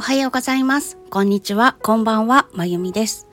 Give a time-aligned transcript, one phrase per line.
[0.00, 0.96] おはようございます。
[1.10, 1.76] こんにちは。
[1.82, 2.48] こんばんは。
[2.54, 3.28] まゆみです。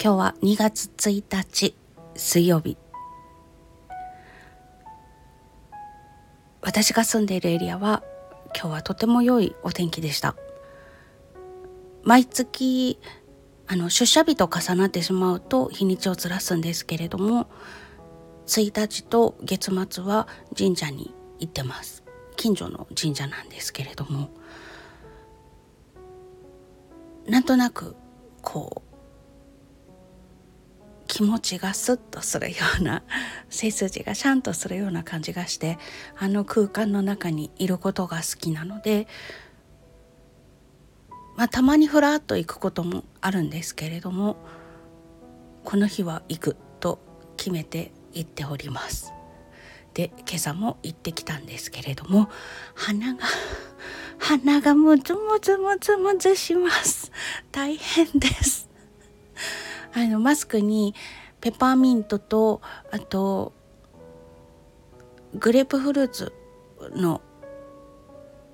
[0.00, 1.74] 今日は2月1日
[2.14, 2.78] 水曜日。
[6.60, 8.04] 私が住んでいるエリアは
[8.54, 10.36] 今日はとても良いお天気でした。
[12.04, 13.00] 毎月
[13.66, 17.48] あの出社日と重なってしまうと日にちをずらすんですけれども
[18.46, 22.04] 1日と月末は神社に行ってます
[22.36, 24.30] 近所の神社なんですけれども
[27.26, 27.96] なんとなく
[28.42, 28.94] こう
[31.06, 33.02] 気持ちがスッとするような
[33.48, 35.78] 背筋がシャンとするような感じがして
[36.18, 39.06] あの空間の中にいることが好きなので、
[41.36, 44.36] まあ、たまにふらっと行くこともあるんですけれども
[45.62, 46.98] この日は行くと
[47.36, 49.12] 決めて行っております。
[49.94, 52.28] で今朝も行ってきたんですけれども
[52.74, 53.24] 鼻が
[54.18, 57.12] 鼻がムズムズムズムズします。
[57.52, 58.68] 大変です。
[59.92, 60.94] あのマスクに
[61.40, 63.52] ペパーミントとあと
[65.34, 66.32] グレープフルーツ
[66.94, 67.20] の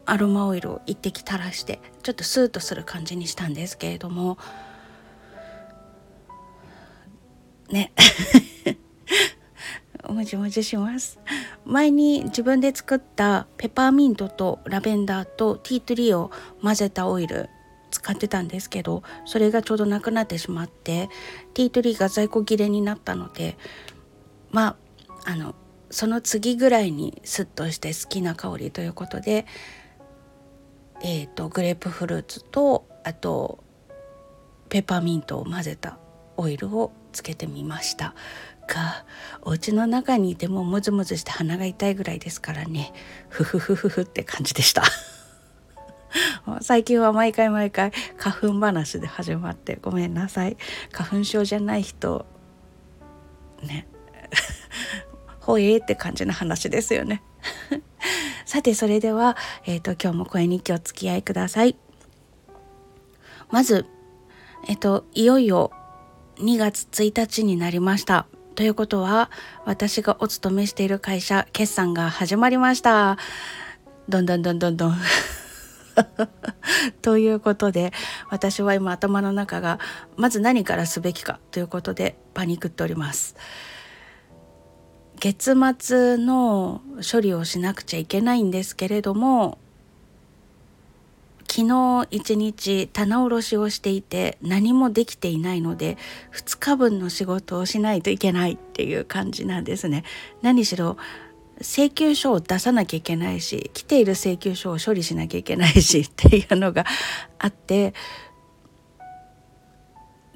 [0.07, 4.39] アロマオイルを一滴垂らしてちょっとスーッとする感じにしたんですけれども。
[7.71, 7.93] ね。
[10.09, 11.21] もじもじします。
[11.65, 16.31] 前に自分で作ったペパーミントとラベンダーとティートリーを
[16.63, 17.49] 混ぜたオイル
[17.91, 21.09] 使ってたんですけどそれがちょうどなくなってしまって
[21.55, 23.57] ティートリーが在庫切れになったので
[24.51, 24.77] ま
[25.25, 25.55] ああの
[25.91, 29.47] その次ぐらいにスッとして好きな香りということで
[31.03, 33.65] えーと、とグレープフルーツとあと
[34.69, 35.99] ペパーミントを混ぜた
[36.37, 38.15] オイルをつけてみました。
[38.67, 39.05] か
[39.43, 42.93] お家の中にいてもムズムズして鼻が痛いぐらいですからね。
[43.29, 44.83] ふふふふふって感じでした。
[46.61, 50.57] 最近は毎回毎回花粉話で始まってごめんなさい。
[50.93, 52.27] 花粉症じゃない人
[53.63, 53.87] ね。
[55.41, 57.23] ほえって感じの話ですよね。
[58.45, 61.77] さてそれでは、えーと、今日も声日記お付き合いください。
[63.51, 63.87] まず
[64.67, 65.73] えっ、ー、といよいよ
[66.37, 68.27] 2月1日になりました。
[68.55, 69.31] ということは
[69.65, 73.17] 私がお勤めしている会社決算が始まりました。
[74.09, 74.97] どんどんどんどんどん。
[77.03, 77.93] ということで
[78.31, 79.79] 私は今頭の中が
[80.17, 83.37] まず何からすべきかということでパニックっております。
[85.21, 89.59] 月末の処理をしなくちゃいけないんですけれども
[91.53, 95.99] 昨日一日棚卸しをしていて何もできていないので
[96.33, 100.05] 2日分の仕事をしないといけないっていう感じなんですね。
[100.43, 100.97] 何しろ
[101.61, 106.87] 請求書を出さなきゃいけないし来ている請求書を処理しなきゃいけないし っていうのが
[107.41, 107.95] あって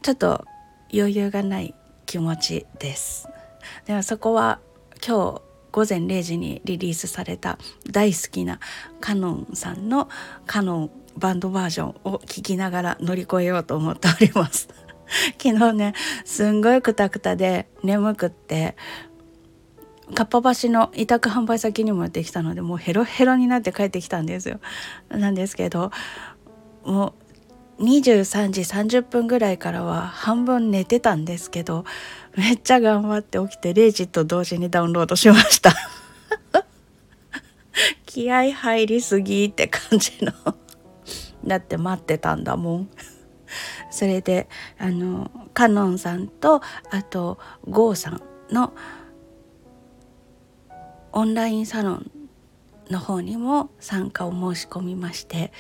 [0.03, 0.45] ちょっと
[0.93, 1.75] 余裕がない
[2.07, 3.29] 気持ちです。
[3.87, 4.59] ではそこは
[5.07, 7.57] 今日午前0時にリリースされた
[7.91, 8.59] 大好きな
[9.01, 10.09] カノンさんの
[10.47, 14.69] カノンバンドバージョンを聴きながら乗り越えようと思っております。
[15.43, 15.95] 昨日ね
[16.25, 18.77] すんごいくたくたで眠くって
[20.15, 24.61] かっぱ橋の委託販売先にもやってきたのでもうヘロヘロになって帰ってきたんですよ。
[25.09, 25.91] なんですけど
[26.85, 27.15] も
[27.79, 31.85] う23時30分ぐらいからは半分寝てたんですけど
[32.37, 35.73] めっちゃ頑張って起きて0時と同時にダウンロードしました。
[38.07, 40.33] 気合入りすぎって感じの。
[41.45, 42.91] だって待ってたんだもん。
[43.91, 47.39] それであのカノンさんとあと
[47.69, 48.73] ゴーさんの
[51.13, 52.11] オンラインサロン
[52.91, 55.53] の方にも参加を申し込みまして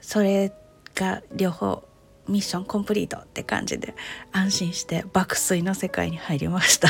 [0.00, 0.52] それ
[0.94, 1.82] が両方
[2.28, 3.94] ミッションコンプリートって感じで
[4.32, 6.88] 安心して爆睡の世界に入りました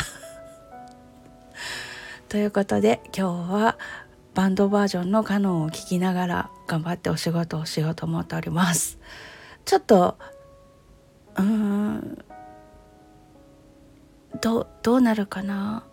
[2.29, 3.77] ということで今日は
[4.37, 8.99] バンドバージョンのカノンを聴きながら頑張ってお仕事をしようと思っております。
[9.65, 10.15] ちょっと
[11.37, 12.23] うーん
[14.39, 15.83] どどうなるかな？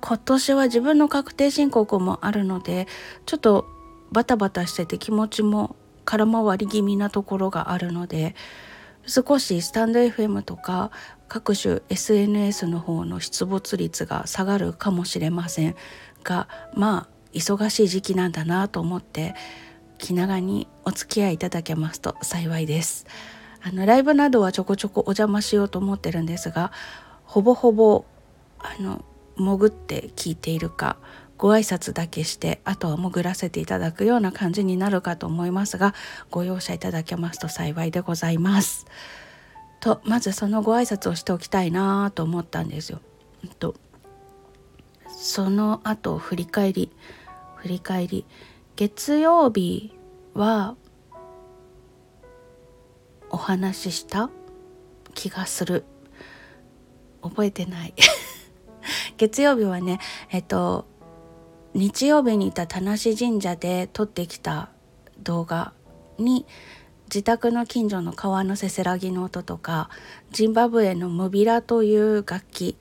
[0.00, 2.86] 今年は自分の確定申告もあるので
[3.26, 3.66] ちょっと
[4.12, 5.74] バタバタしてて気持ちも
[6.04, 8.36] 空回り気味なところがあるので
[9.06, 10.90] 少しスタンド FM とか
[11.28, 15.76] 各種 SNS の方の出没率が下がるかもしれません
[16.22, 19.34] がまあ忙しい時期なんだなと思って
[19.98, 23.06] 気長にお付き合いいただけますと幸いです。
[23.62, 26.72] あのライブなどはちょこちょこお邪魔しようと思ってるんですが
[27.24, 28.04] ほぼほぼ
[28.58, 29.04] あの
[29.36, 30.96] 潜って聞いているか
[31.42, 35.92] ご挨拶だけしてあとは潜らせていただくような感じになるかと思いますが
[36.30, 38.86] ご容赦いただけますと幸いでございます。
[39.80, 43.00] とまずそのご挨拶をしておきたいなと思ったんですよ。
[43.58, 43.74] と
[45.08, 46.92] その後振り返り
[47.56, 48.24] 振り返り
[48.76, 49.92] 月曜日
[50.34, 50.76] は
[53.30, 54.30] お話しした？
[55.12, 55.82] 気がする
[57.20, 57.94] 覚えてない
[59.18, 59.98] 月曜日はね
[60.30, 60.91] えっと
[61.74, 64.68] 日曜日にいた田無神社で撮ってきた
[65.22, 65.72] 動画
[66.18, 66.44] に
[67.06, 69.88] 自宅の近所の川のせせらぎの音とか
[70.30, 72.76] ジンバブエのムビラという楽器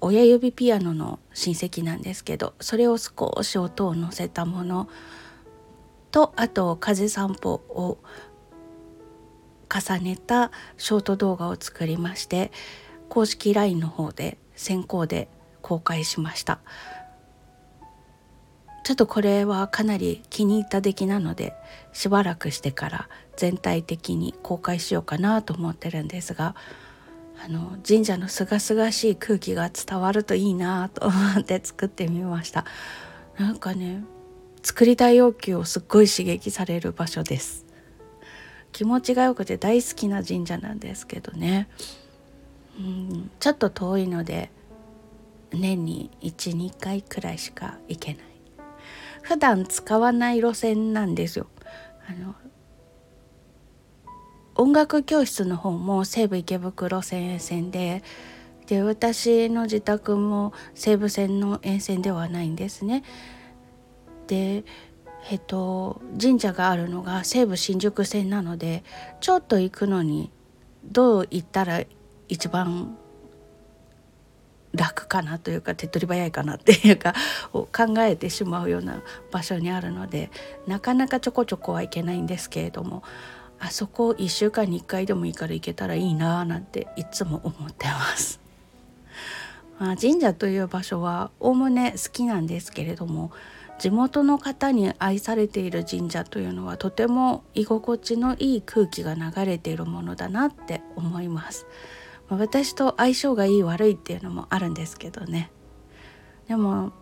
[0.00, 4.88] 親指ピアノの親戚なんですけどそれを少し音を乗せたもの
[6.10, 7.98] とあと風散歩を
[9.72, 12.50] 重ねたショート動画を作りまして
[13.08, 15.28] 公式 LINE の方で先行で
[15.62, 16.60] 公開しました。
[18.84, 21.54] ちょっとこれはかなり気に入った出来なので
[21.92, 26.54] しばらくしてから全体的に公開しようかなと思ってるんですが
[27.44, 32.64] あの神社のすがすがしい空気が伝わるといいなと思って作ってみました。
[33.36, 34.04] なんかね
[34.62, 37.66] 作りたい要求をすっごい刺激される場所です。
[38.70, 41.68] 気持ちがよくて大好きな神社なんですけどね。
[42.78, 44.50] うんちょっと遠いので
[45.52, 48.31] 年に12回くらいしか行けない。
[49.22, 51.46] 普段使わない路線なんですよ
[52.08, 52.34] あの
[54.54, 58.02] 音楽教室の方も西武池袋線沿線で
[58.66, 63.02] で私の自宅も西武線の沿線ではないんですね。
[64.28, 64.64] で
[65.30, 68.84] えっと神社があるのが西武新宿線なので
[69.20, 70.30] ちょっと行くのに
[70.84, 71.82] どう行ったら
[72.28, 72.96] 一番
[74.74, 77.14] 楽かなというか手っ取り早いかなっていうか
[77.52, 80.30] を考えてしまうような場所にあるので
[80.66, 83.02] なかなかちょこちょこはいけないんですけれども
[83.58, 88.40] あそこ1週間に1回でもいいから行けたらいいななんていつも思ってます。
[89.78, 93.32] まあ、神社という場所はおおむね好きなんですけれども
[93.78, 101.66] 地元の方に愛されている神社というのはとても居心地のいい空気が流れているものだなって思います。
[102.32, 105.50] まあ、私と相性がいい悪いっていうのもあるんですけどね。
[106.48, 106.92] でも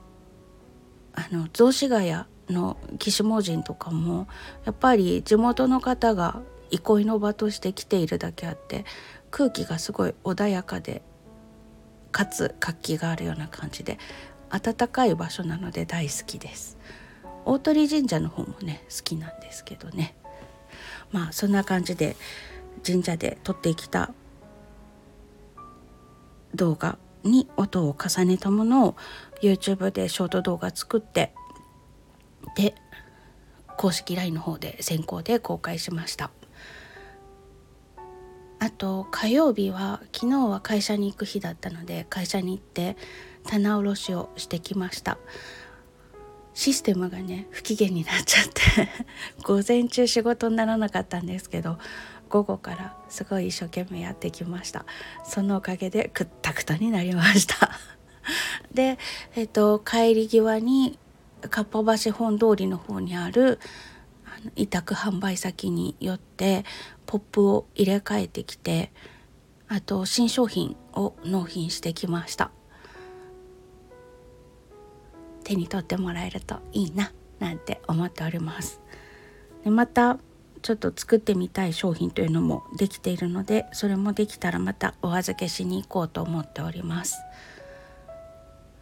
[1.12, 4.26] あの雑司ヶ谷の岸門神とかも
[4.64, 6.42] やっぱり地元の方が
[6.72, 8.84] 憩いの場として来ているだけあって
[9.30, 11.02] 空気がすごい穏やかで
[12.10, 13.98] かつ活気があるような感じで
[14.50, 16.76] 暖かい場所なので大好きです
[17.44, 20.16] 大鳥神社の方もね好きなんですけどね
[21.12, 22.16] まあそんな感じで
[22.84, 24.12] 神社で撮ってきた
[26.54, 28.96] 動画に音を重ねたものを
[29.42, 31.34] YouTube でショート動画作って
[32.56, 32.74] で
[33.76, 36.30] 公式 LINE の方で先行で公開しました。
[38.58, 42.98] あと火曜日は昨日は会社に行く日だったので会社に行って
[43.44, 45.16] 棚卸しをしてきました。
[46.52, 48.90] システムがね不機嫌になっちゃって
[49.44, 51.78] 午前中仕事にならなかったんですけど
[52.30, 54.86] 午後からすごい一生懸命やってきました。
[55.24, 57.70] そのおかげでくったくたになりました。
[58.72, 58.98] で
[59.34, 60.98] えっと帰り際に
[61.50, 63.58] かっぱ橋本通りの方にある
[64.56, 66.64] 委託販売先によって
[67.04, 68.92] ポップを入れ替えてきて
[69.68, 72.52] あと新商品を納品してきました。
[75.42, 78.80] 手に取ってもらえるといいななんて思っております。
[79.64, 80.18] でまた
[80.62, 87.16] ちょっと作ってみたい商品というのもできているのでそれもできたらまたお預けしに行こうと思っております。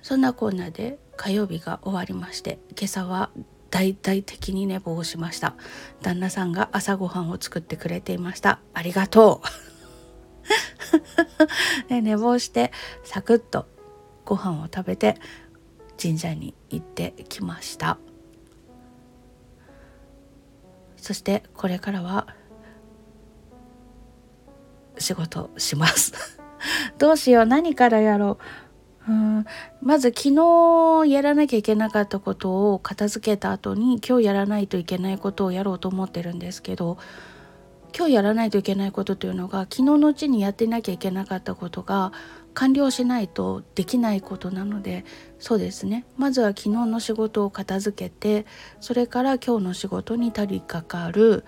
[0.03, 3.31] そんなコーナーで火曜日が終わりまして今朝は
[3.71, 5.55] 大々的に寝坊しました。
[6.01, 8.61] 旦那さんが朝ごはんを作ってくれていました。
[8.73, 9.43] ありがと
[11.89, 11.89] う。
[12.01, 12.73] 寝坊して
[13.05, 13.67] サクッと
[14.25, 15.17] ご飯を食べて
[16.01, 17.99] 神社に行ってきました。
[20.99, 22.27] そしてこれからは
[24.99, 26.13] 仕事します。
[26.99, 28.39] どうしよう何からやろ
[29.07, 29.11] う。
[29.11, 29.47] うん
[29.81, 36.99] まず昨日やらなきゃいけなかったことを片付けた後に今日やらないといけないことをやろうと思ってるんですけど
[37.97, 42.13] 今日やらないといけないことというのが昨日のうちにやってなきゃいけなかったことが
[42.59, 45.05] 完了しないとできないことなので
[45.39, 46.05] そうですね。
[46.17, 48.47] まずは昨日の仕事を片付けて
[48.81, 51.45] それから今日の仕事に取り掛かる。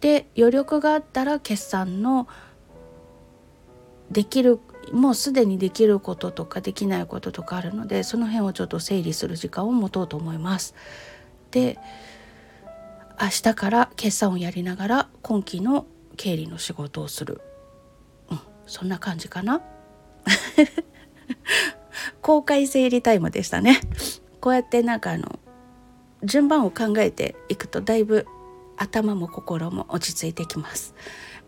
[0.00, 2.26] で余力があったら決算の
[4.10, 4.58] できる
[4.92, 10.74] もうすでにできることとかできないこととかあるのでその辺をちょっと整理する時間を持とうと思います。
[11.52, 11.78] で
[13.20, 15.86] 明日から決算をやりながら今期の
[16.16, 17.42] 経理の仕事をする、
[18.28, 19.62] うん、そんな感じかな。
[22.22, 23.80] 公開整理タイムでしたね
[24.40, 25.38] こうやってなんかあの
[26.22, 28.26] 順番を考えていくとだいぶ
[28.76, 30.94] 頭も心も落ち着いてきます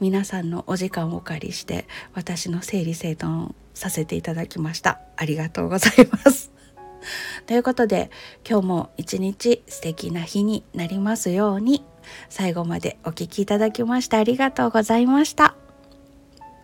[0.01, 6.51] 皆さんのお時間をお借りして私の整理整頓させていただきましたありがとうございます
[7.47, 8.11] ということで
[8.49, 11.85] 今日も一日素敵な日になりますように
[12.29, 15.57] 最後までお聴きいただきましてありがとうございました。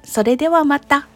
[0.06, 1.08] それではまた。